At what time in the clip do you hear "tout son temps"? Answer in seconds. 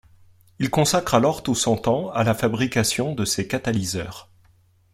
1.43-2.09